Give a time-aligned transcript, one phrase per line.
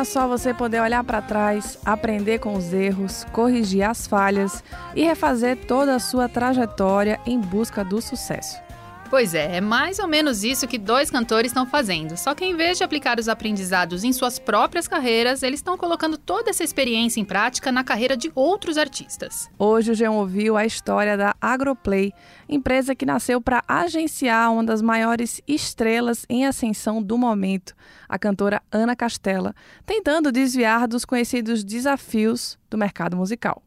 [0.00, 4.64] Imagina só você poder olhar para trás, aprender com os erros, corrigir as falhas
[4.96, 8.69] e refazer toda a sua trajetória em busca do sucesso.
[9.10, 12.16] Pois é, é mais ou menos isso que dois cantores estão fazendo.
[12.16, 16.16] Só que em vez de aplicar os aprendizados em suas próprias carreiras, eles estão colocando
[16.16, 19.50] toda essa experiência em prática na carreira de outros artistas.
[19.58, 22.12] Hoje o Jean ouviu a história da Agroplay,
[22.48, 27.74] empresa que nasceu para agenciar uma das maiores estrelas em ascensão do momento,
[28.08, 33.60] a cantora Ana Castela, tentando desviar dos conhecidos desafios do mercado musical.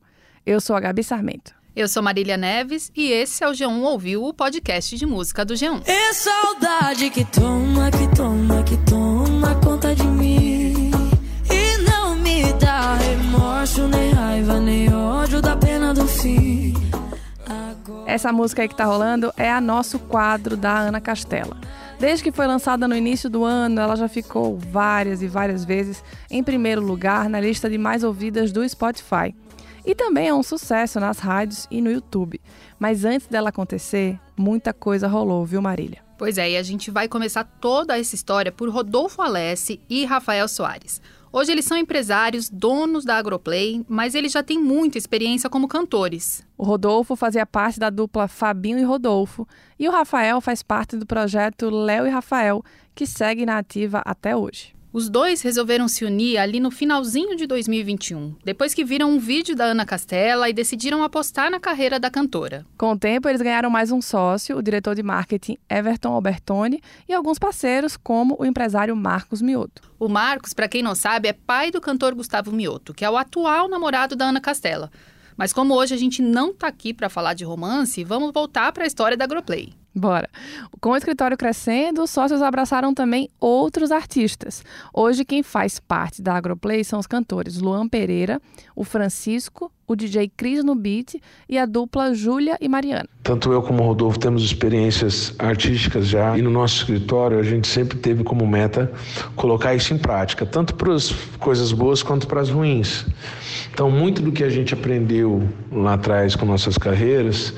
[0.45, 1.62] Eu sou a Gabi Sarmento.
[1.75, 5.55] Eu sou Marília Neves e esse é o G1 Ouviu, o podcast de música do
[5.55, 5.81] G1.
[5.87, 10.91] É saudade que toma, que toma, que toma conta de mim.
[11.49, 16.75] E não me dá remorso, nem raiva, nem ódio da pena do fim.
[17.47, 18.11] Agora...
[18.11, 21.57] Essa música aí que tá rolando é a nosso quadro da Ana Castela.
[21.99, 26.03] Desde que foi lançada no início do ano, ela já ficou várias e várias vezes
[26.29, 29.33] em primeiro lugar na lista de mais ouvidas do Spotify.
[29.85, 32.39] E também é um sucesso nas rádios e no YouTube.
[32.79, 36.03] Mas antes dela acontecer, muita coisa rolou, viu, Marília?
[36.17, 40.47] Pois é, e a gente vai começar toda essa história por Rodolfo Alessi e Rafael
[40.47, 41.01] Soares.
[41.35, 46.45] Hoje eles são empresários, donos da Agroplay, mas eles já têm muita experiência como cantores.
[46.55, 49.47] O Rodolfo fazia parte da dupla Fabinho e Rodolfo,
[49.79, 54.35] e o Rafael faz parte do projeto Léo e Rafael, que segue na ativa até
[54.35, 54.75] hoje.
[54.93, 59.55] Os dois resolveram se unir ali no finalzinho de 2021, depois que viram um vídeo
[59.55, 62.63] da Ana Castela e decidiram apostar na carreira da cantora.
[62.77, 67.13] Com o tempo, eles ganharam mais um sócio, o diretor de marketing Everton Albertoni, e
[67.13, 69.81] alguns parceiros, como o empresário Marcos Mioto.
[69.97, 73.17] O Marcos, para quem não sabe, é pai do cantor Gustavo Mioto, que é o
[73.17, 74.91] atual namorado da Ana Castela.
[75.35, 78.83] Mas como hoje a gente não está aqui para falar de romance, vamos voltar para
[78.83, 79.73] a história da Agroplay.
[79.95, 80.27] Bora.
[80.81, 84.63] Com o escritório crescendo, os sócios abraçaram também outros artistas.
[84.91, 88.41] Hoje, quem faz parte da Agroplay são os cantores Luan Pereira,
[88.75, 93.07] o Francisco, o DJ Cris no beat e a dupla Júlia e Mariana.
[93.21, 97.67] Tanto eu como o Rodolfo temos experiências artísticas já e no nosso escritório a gente
[97.67, 98.91] sempre teve como meta
[99.35, 103.05] colocar isso em prática, tanto para as coisas boas quanto para as ruins.
[103.71, 107.53] Então, muito do que a gente aprendeu lá atrás com nossas carreiras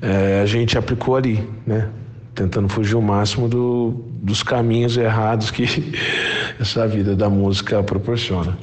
[0.00, 1.88] é, a gente aplicou ali, né?
[2.34, 5.64] Tentando fugir o máximo do, dos caminhos errados que
[6.60, 8.56] essa vida da música proporciona.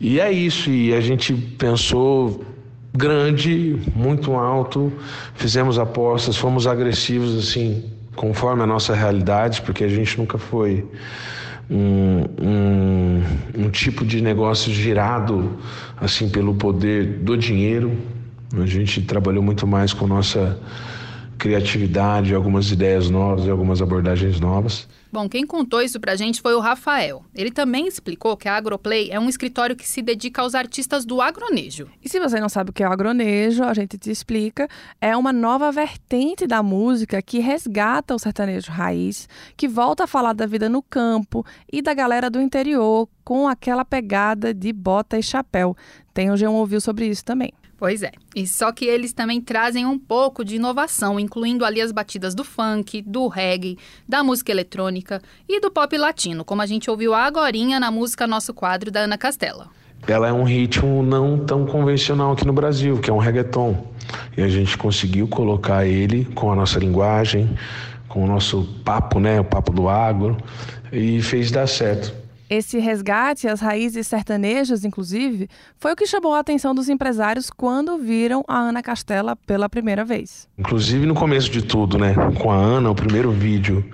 [0.00, 2.42] E é isso, e a gente pensou
[2.92, 4.92] grande, muito alto,
[5.34, 7.84] fizemos apostas, fomos agressivos assim,
[8.16, 10.86] conforme a nossa realidade, porque a gente nunca foi
[11.70, 13.22] um, um,
[13.58, 15.56] um tipo de negócio girado
[15.96, 17.92] assim pelo poder do dinheiro,
[18.56, 20.58] a gente trabalhou muito mais com nossa
[21.40, 24.86] criatividade, algumas ideias novas e algumas abordagens novas.
[25.12, 27.24] Bom, quem contou isso pra gente foi o Rafael.
[27.34, 31.20] Ele também explicou que a Agroplay é um escritório que se dedica aos artistas do
[31.20, 31.88] agronejo.
[32.04, 34.68] E se você não sabe o que é o agronejo, a gente te explica.
[35.00, 40.34] É uma nova vertente da música que resgata o sertanejo raiz, que volta a falar
[40.34, 45.22] da vida no campo e da galera do interior com aquela pegada de bota e
[45.22, 45.76] chapéu.
[46.14, 47.52] Tem o G1 ouviu sobre isso também.
[47.80, 48.12] Pois é.
[48.36, 52.44] E só que eles também trazem um pouco de inovação, incluindo ali as batidas do
[52.44, 57.80] funk, do reggae, da música eletrônica e do pop latino, como a gente ouviu agorinha
[57.80, 59.68] na música Nosso Quadro da Ana Castela.
[60.06, 63.86] Ela é um ritmo não tão convencional aqui no Brasil, que é um reggaeton.
[64.36, 67.48] E a gente conseguiu colocar ele com a nossa linguagem,
[68.08, 70.36] com o nosso papo, né, o papo do agro,
[70.92, 72.12] e fez dar certo.
[72.50, 77.96] Esse resgate às raízes sertanejas, inclusive, foi o que chamou a atenção dos empresários quando
[77.96, 80.48] viram a Ana Castela pela primeira vez.
[80.58, 82.12] Inclusive no começo de tudo, né?
[82.40, 83.88] Com a Ana, o primeiro vídeo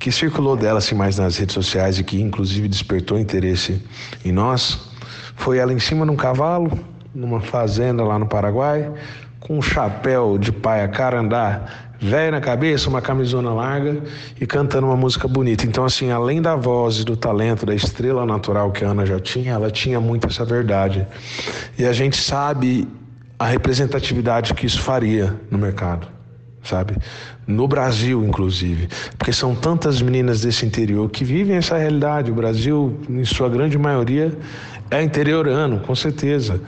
[0.00, 3.80] que circulou dela assim mais nas redes sociais e que inclusive despertou interesse
[4.24, 4.90] em nós,
[5.36, 6.76] foi ela em cima de um cavalo,
[7.14, 8.92] numa fazenda lá no Paraguai,
[9.38, 14.02] com um chapéu de paia carandá velho na cabeça, uma camisona larga
[14.40, 15.66] e cantando uma música bonita.
[15.66, 19.18] Então, assim, além da voz e do talento, da estrela natural que a Ana já
[19.18, 21.06] tinha, ela tinha muito essa verdade.
[21.78, 22.88] E a gente sabe
[23.38, 26.06] a representatividade que isso faria no mercado,
[26.62, 26.96] sabe?
[27.46, 28.88] No Brasil, inclusive.
[29.18, 32.30] Porque são tantas meninas desse interior que vivem essa realidade.
[32.30, 34.32] O Brasil, em sua grande maioria,
[34.90, 36.60] é interiorano, com certeza.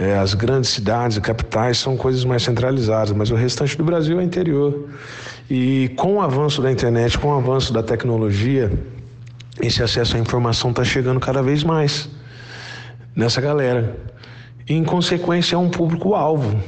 [0.00, 4.24] É, as grandes cidades, capitais, são coisas mais centralizadas, mas o restante do Brasil é
[4.24, 4.88] interior.
[5.50, 8.72] E com o avanço da internet, com o avanço da tecnologia,
[9.60, 12.08] esse acesso à informação está chegando cada vez mais
[13.14, 13.94] nessa galera.
[14.66, 16.58] E, em consequência, é um público-alvo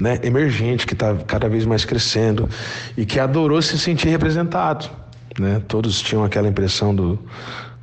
[0.00, 2.48] né, emergente que está cada vez mais crescendo
[2.96, 4.88] e que adorou se sentir representado.
[5.36, 5.60] Né?
[5.66, 7.18] Todos tinham aquela impressão do.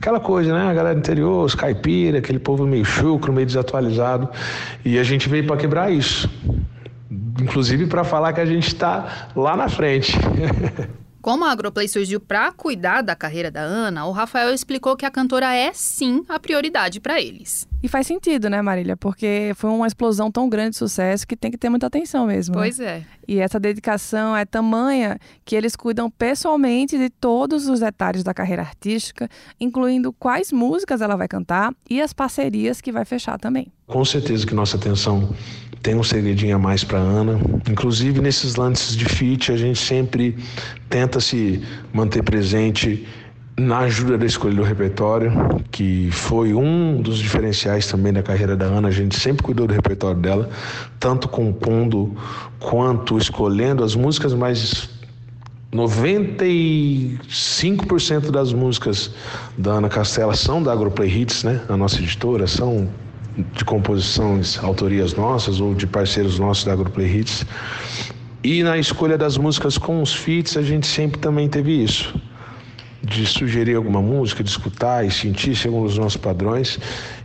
[0.04, 0.70] Aquela coisa, né?
[0.70, 4.28] A galera interior, os caipira, aquele povo meio chucro, meio desatualizado.
[4.84, 6.30] E a gente veio para quebrar isso.
[7.42, 10.12] Inclusive para falar que a gente está lá na frente.
[11.24, 15.10] Como a Agroplay surgiu para cuidar da carreira da Ana, o Rafael explicou que a
[15.10, 17.66] cantora é sim a prioridade para eles.
[17.84, 18.96] E faz sentido, né, Marília?
[18.96, 22.56] Porque foi uma explosão tão grande de sucesso que tem que ter muita atenção mesmo.
[22.56, 22.62] Né?
[22.62, 22.86] Pois né?
[22.86, 23.04] é.
[23.28, 28.62] E essa dedicação é tamanha que eles cuidam pessoalmente de todos os detalhes da carreira
[28.62, 29.28] artística,
[29.60, 33.68] incluindo quais músicas ela vai cantar e as parcerias que vai fechar também.
[33.86, 35.36] Com certeza que nossa atenção
[35.82, 37.38] tem um segredinho a mais para Ana.
[37.70, 40.38] Inclusive nesses lances de feat, a gente sempre
[40.90, 41.62] tenta se
[41.94, 43.06] manter presente
[43.56, 45.32] na ajuda da escolha do repertório,
[45.72, 48.88] que foi um dos diferenciais também da carreira da Ana.
[48.88, 50.50] A gente sempre cuidou do repertório dela,
[51.00, 52.16] tanto compondo
[52.60, 54.90] quanto escolhendo as músicas, mas
[55.72, 59.12] 95% das músicas
[59.58, 61.62] da Ana Castela são da Agroplay Hits, né?
[61.70, 62.90] A nossa editora, são
[63.56, 67.46] de composições, autorias nossas ou de parceiros nossos da Agroplay Hits.
[68.44, 72.14] E na escolha das músicas com os feats, a gente sempre também teve isso.
[73.04, 76.80] De sugerir alguma música, de escutar e sentir segundo os nossos padrões.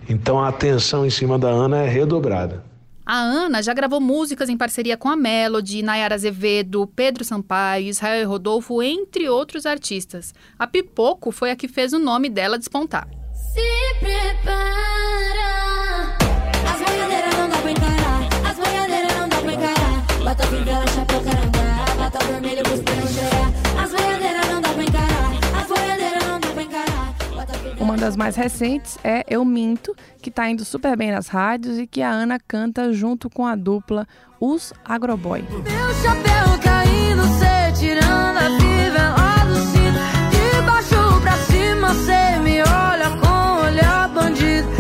[0.09, 2.65] Então a atenção em cima da Ana é redobrada.
[3.07, 8.21] A Ana já gravou músicas em parceria com a Melody, Nayara Azevedo, Pedro Sampaio, Israel
[8.21, 10.35] e Rodolfo, entre outros artistas.
[10.59, 13.09] A Pipoco foi a que fez o nome dela despontar.
[13.33, 14.88] Se prepara.
[28.09, 32.01] Das mais recentes é Eu Minto, que está indo super bem nas rádios e que
[32.01, 34.09] a Ana canta junto com a dupla
[34.41, 35.43] Os Agroboy.
[35.43, 40.01] Meu chapéu caindo, cê tirando a fivela do cinto
[40.31, 44.79] De baixo pra cima, cê me olha com olhar bandido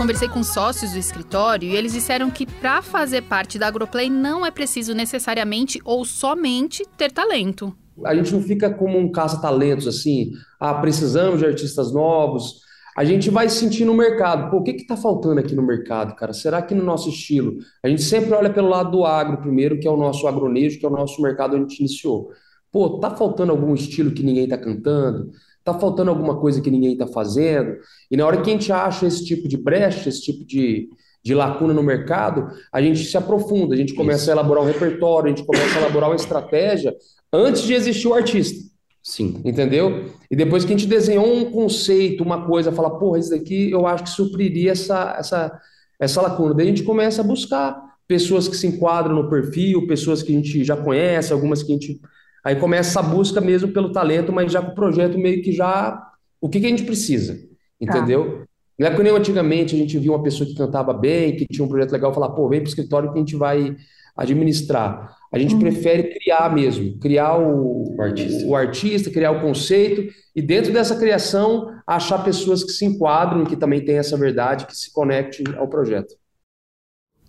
[0.00, 4.46] conversei com sócios do escritório e eles disseram que para fazer parte da Agroplay não
[4.46, 7.76] é preciso necessariamente ou somente ter talento.
[8.04, 12.60] A gente não fica como um caça-talentos assim, ah, precisamos de artistas novos.
[12.96, 16.32] A gente vai sentir no mercado, pô, o que está faltando aqui no mercado, cara?
[16.32, 17.58] Será que no nosso estilo?
[17.82, 20.84] A gente sempre olha pelo lado do agro primeiro, que é o nosso agronejo, que
[20.84, 22.30] é o nosso mercado onde a gente iniciou.
[22.72, 25.30] Pô, tá faltando algum estilo que ninguém está cantando?
[25.64, 27.76] Tá faltando alguma coisa que ninguém está fazendo?
[28.10, 30.88] E na hora que a gente acha esse tipo de brecha, esse tipo de,
[31.22, 34.30] de lacuna no mercado, a gente se aprofunda, a gente começa Isso.
[34.30, 36.94] a elaborar um repertório, a gente começa a elaborar uma estratégia
[37.32, 38.70] antes de existir o artista.
[39.02, 39.40] Sim.
[39.44, 40.06] Entendeu?
[40.30, 43.86] E depois que a gente desenhou um conceito, uma coisa, fala, porra, isso daqui eu
[43.86, 45.60] acho que supriria essa, essa,
[45.98, 46.54] essa lacuna.
[46.54, 50.36] Daí a gente começa a buscar pessoas que se enquadram no perfil, pessoas que a
[50.36, 52.00] gente já conhece, algumas que a gente
[52.44, 56.00] Aí começa essa busca mesmo pelo talento, mas já com o projeto meio que já.
[56.40, 57.38] O que, que a gente precisa?
[57.80, 58.40] Entendeu?
[58.40, 58.46] Tá.
[58.80, 61.62] Não é que nem antigamente a gente via uma pessoa que cantava bem, que tinha
[61.62, 63.76] um projeto legal, falar, pô, vem para o escritório que a gente vai
[64.16, 65.14] administrar.
[65.30, 65.60] A gente uhum.
[65.60, 68.46] prefere criar mesmo, criar o, o, artista.
[68.46, 73.54] o artista, criar o conceito, e dentro dessa criação, achar pessoas que se enquadram, que
[73.54, 76.14] também têm essa verdade, que se conectem ao projeto.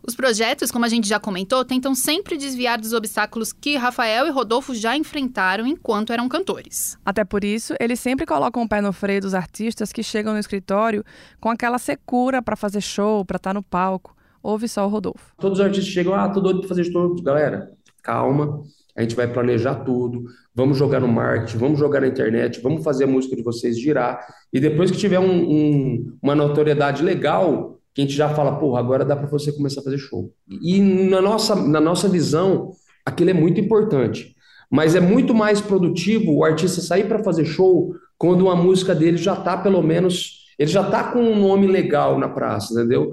[0.06, 4.32] Os projetos, como a gente já comentou, tentam sempre desviar dos obstáculos que Rafael e
[4.32, 6.98] Rodolfo já enfrentaram enquanto eram cantores.
[7.06, 10.40] Até por isso, eles sempre colocam o pé no freio dos artistas que chegam no
[10.40, 11.04] escritório
[11.40, 14.16] com aquela secura para fazer show, para estar tá no palco.
[14.42, 15.36] Ouve só o Rodolfo.
[15.38, 17.16] Todos os artistas chegam, ah, tô doido para fazer show.
[17.22, 18.64] Galera, calma,
[18.98, 20.24] a gente vai planejar tudo,
[20.56, 24.26] vamos jogar no marketing, vamos jogar na internet, vamos fazer a música de vocês girar.
[24.52, 28.80] E depois que tiver um, um, uma notoriedade legal, que a gente já fala, porra,
[28.80, 30.32] agora dá para você começar a fazer show.
[30.62, 32.72] E na nossa, na nossa visão,
[33.06, 34.36] aquilo é muito importante.
[34.70, 39.18] Mas é muito mais produtivo o artista sair para fazer show quando uma música dele
[39.18, 43.12] já tá pelo menos, ele já tá com um nome legal na praça, entendeu?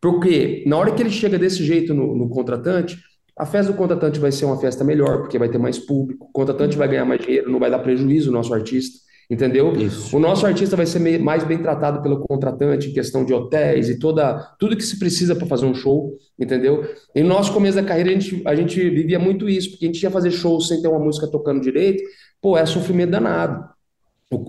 [0.00, 2.96] Porque na hora que ele chega desse jeito no, no contratante,
[3.36, 6.32] a festa do contratante vai ser uma festa melhor, porque vai ter mais público, o
[6.32, 9.72] contratante vai ganhar mais dinheiro, não vai dar prejuízo ao nosso artista entendeu?
[9.76, 10.16] Isso.
[10.16, 13.98] O nosso artista vai ser mais bem tratado pelo contratante em questão de hotéis e
[13.98, 16.84] toda tudo que se precisa para fazer um show, entendeu?
[17.14, 19.88] E no nosso começo da carreira a gente, a gente vivia muito isso, porque a
[19.88, 22.02] gente ia fazer show sem ter uma música tocando direito,
[22.42, 23.70] pô, é sofrimento danado.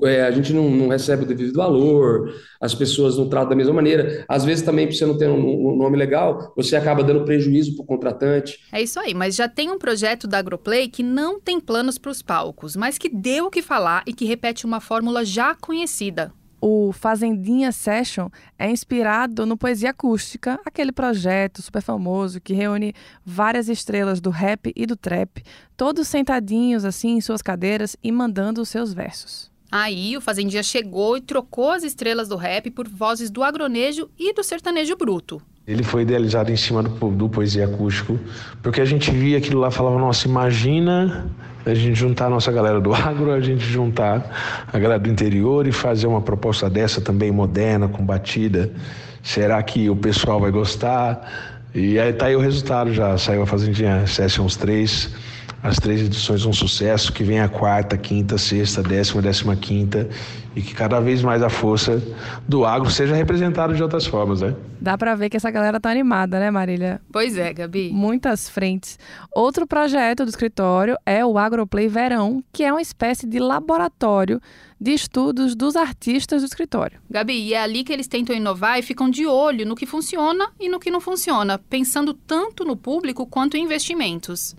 [0.04, 3.74] É, a gente não, não, recebe o devido valor, as pessoas não tratam da mesma
[3.74, 4.24] maneira.
[4.28, 7.76] Às vezes também, por você não ter um, um nome legal, você acaba dando prejuízo
[7.76, 8.60] para o contratante.
[8.72, 12.12] É isso aí, mas já tem um projeto da Agroplay que não tem planos para
[12.12, 16.32] os palcos, mas que deu o que falar e que repete uma fórmula já conhecida.
[16.64, 22.94] O Fazendinha Session é inspirado no Poesia Acústica, aquele projeto super famoso que reúne
[23.26, 25.42] várias estrelas do rap e do trap,
[25.76, 29.51] todos sentadinhos assim em suas cadeiras e mandando os seus versos.
[29.72, 34.34] Aí o Fazendinha chegou e trocou as estrelas do rap por vozes do agronejo e
[34.34, 35.42] do sertanejo bruto.
[35.66, 38.20] Ele foi idealizado em cima do, do poesia acústico,
[38.62, 41.32] porque a gente via aquilo lá falava, nossa, imagina
[41.66, 45.66] a gente juntar a nossa galera do agro, a gente juntar a galera do interior
[45.66, 48.74] e fazer uma proposta dessa também moderna, com batida.
[49.24, 51.62] Será que o pessoal vai gostar?
[51.74, 55.10] E aí tá aí o resultado já, saiu a Fazendinha Sessions 3
[55.64, 60.10] as três edições um sucesso, que vem a quarta, quinta, sexta, décima, décima quinta
[60.56, 62.02] e que cada vez mais a força
[62.48, 64.56] do agro seja representada de outras formas, né?
[64.82, 67.00] Dá para ver que essa galera tá animada, né, Marília?
[67.12, 67.92] Pois é, Gabi.
[67.94, 68.98] Muitas frentes.
[69.34, 74.42] Outro projeto do escritório é o Agroplay Verão, que é uma espécie de laboratório
[74.80, 77.00] de estudos dos artistas do escritório.
[77.08, 80.50] Gabi, e é ali que eles tentam inovar e ficam de olho no que funciona
[80.60, 84.56] e no que não funciona, pensando tanto no público quanto em investimentos.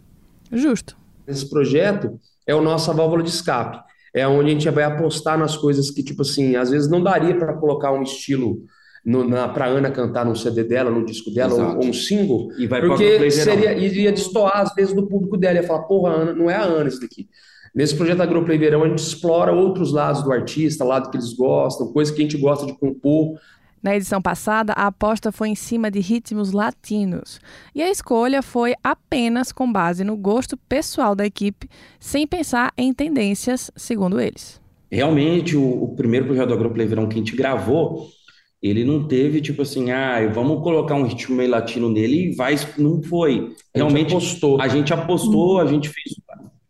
[0.53, 0.97] Justo.
[1.27, 3.79] Esse projeto é a nossa válvula de escape.
[4.15, 7.35] É onde a gente vai apostar nas coisas que, tipo assim, às vezes não daria
[7.37, 8.63] para colocar um estilo
[9.55, 12.81] para Ana cantar no CD dela, no disco dela, ou, ou, um single, e vai
[12.81, 16.55] porque seria, iria destoar às vezes do público dela, ia falar, porra, Ana, não é
[16.55, 17.29] a Ana isso daqui.
[17.75, 21.93] Nesse projeto Agroplay Verão, a gente explora outros lados do artista, lado que eles gostam,
[21.93, 23.39] coisas que a gente gosta de compor,
[23.83, 27.41] na edição passada, a aposta foi em cima de ritmos latinos.
[27.75, 32.93] E a escolha foi apenas com base no gosto pessoal da equipe, sem pensar em
[32.93, 34.61] tendências, segundo eles.
[34.91, 38.09] Realmente, o, o primeiro projeto do Agroplay Verão que a gente gravou,
[38.63, 42.55] ele não teve tipo assim, ah, vamos colocar um ritmo meio latino nele e vai.
[42.79, 43.53] Não foi.
[43.75, 46.15] Realmente, a gente apostou, a gente, apostou, a gente fez.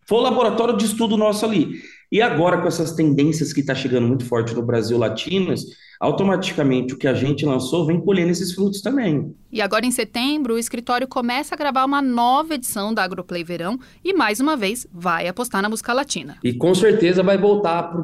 [0.08, 1.82] Foi o laboratório de estudo nosso ali.
[2.12, 5.64] E agora, com essas tendências que está chegando muito forte no Brasil latinas,
[5.98, 9.34] automaticamente o que a gente lançou vem colhendo esses frutos também.
[9.50, 13.78] E agora, em setembro, o escritório começa a gravar uma nova edição da Agroplay Verão
[14.04, 16.36] e, mais uma vez, vai apostar na música latina.
[16.44, 17.94] E com certeza vai voltar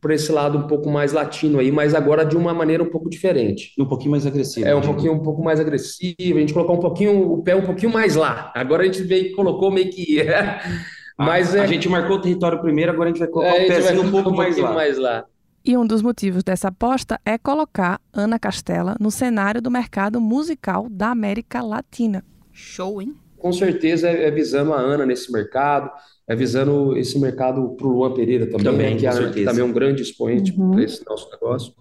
[0.00, 3.08] para esse lado um pouco mais latino aí, mas agora de uma maneira um pouco
[3.08, 3.72] diferente.
[3.78, 4.66] E um pouquinho mais agressivo.
[4.66, 7.62] É, um pouquinho, um pouco mais agressivo, a gente colocou um pouquinho, o pé um
[7.62, 8.50] pouquinho mais lá.
[8.56, 10.18] Agora a gente veio, colocou meio que...
[11.24, 11.60] Mas a, é...
[11.62, 14.10] a gente marcou o território primeiro, agora a gente vai colocar é, o pezinho um
[14.10, 14.72] pouco um mais, lá.
[14.72, 15.24] mais lá.
[15.64, 20.88] E um dos motivos dessa aposta é colocar Ana Castela no cenário do mercado musical
[20.90, 22.24] da América Latina.
[22.50, 23.14] Show, hein?
[23.38, 25.90] Com certeza é, é visando a Ana nesse mercado,
[26.28, 29.00] é visando esse mercado para o Luan Pereira também, também né?
[29.00, 30.72] que, a, que também é um grande expoente uhum.
[30.72, 31.72] para esse nosso negócio.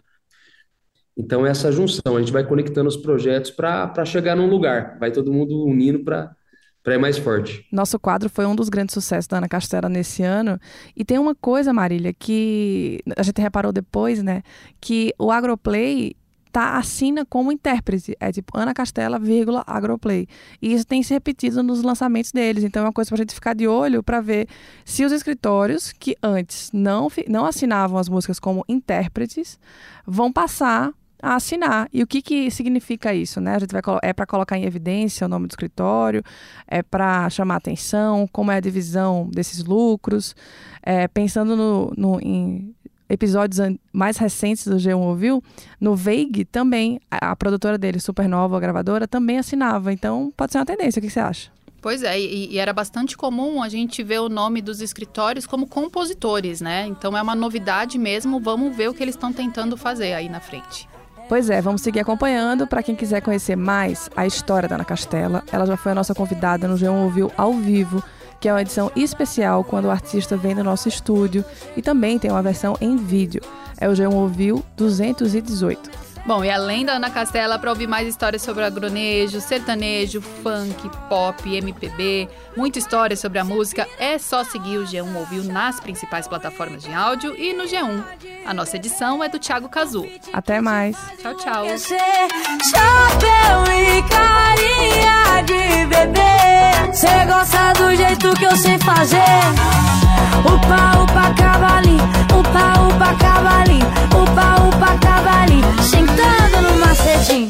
[1.17, 5.31] Então, essa junção, a gente vai conectando os projetos para chegar num lugar, vai todo
[5.31, 6.35] mundo unindo para
[6.83, 7.65] para ir mais forte.
[7.71, 10.59] Nosso quadro foi um dos grandes sucessos da Ana Castela nesse ano.
[10.95, 14.41] E tem uma coisa, Marília, que a gente reparou depois, né?
[14.79, 16.15] Que o Agroplay
[16.51, 18.15] tá assina como intérprete.
[18.19, 20.27] É tipo Ana Castela, vírgula, Agroplay.
[20.61, 22.63] E isso tem se repetido nos lançamentos deles.
[22.63, 24.47] Então é uma coisa para a gente ficar de olho para ver
[24.83, 29.57] se os escritórios que antes não, não assinavam as músicas como intérpretes
[30.05, 31.87] vão passar a assinar.
[31.93, 33.39] E o que, que significa isso?
[33.39, 33.55] Né?
[33.55, 36.23] A gente vai, é para colocar em evidência o nome do escritório,
[36.67, 40.35] é para chamar atenção, como é a divisão desses lucros.
[40.83, 42.73] É, pensando no, no, em
[43.09, 43.59] episódios
[43.91, 45.43] mais recentes do G1 Ouviu,
[45.79, 49.91] no Veig também, a, a produtora dele, Supernova, a gravadora, também assinava.
[49.91, 50.99] Então pode ser uma tendência.
[50.99, 51.51] O que você acha?
[51.81, 55.65] Pois é, e, e, era bastante comum a gente ver o nome dos escritórios como
[55.65, 56.85] compositores, né?
[56.85, 60.39] Então é uma novidade mesmo, vamos ver o que eles estão tentando fazer aí na
[60.39, 60.87] frente.
[61.31, 62.67] Pois é, vamos seguir acompanhando.
[62.67, 66.13] Para quem quiser conhecer mais a história da Ana Castela, ela já foi a nossa
[66.13, 68.03] convidada no G1 Ouviu ao vivo,
[68.37, 71.45] que é uma edição especial quando o artista vem no nosso estúdio
[71.77, 73.41] e também tem uma versão em vídeo.
[73.79, 76.10] É o G1 Ouviu 218.
[76.25, 81.55] Bom, e além da Ana Castela, para ouvir mais histórias sobre agronejo, sertanejo, funk, pop,
[81.55, 86.83] MPB, muita história sobre a música, é só seguir o G1 Ouviu nas principais plataformas
[86.83, 88.03] de áudio e no G1.
[88.45, 90.07] A nossa edição é do Thiago Cazu.
[90.31, 90.95] Até mais.
[91.21, 91.65] Tchau, tchau.
[91.77, 96.93] Chapéu e carinha de bebê.
[96.93, 100.10] Cê gosta do jeito que eu sei fazer.
[100.45, 102.03] Upa, upa, cavalinho,
[102.39, 107.49] upa, upa, cavalinho, upa, upa, cavali, sentando no macetinho.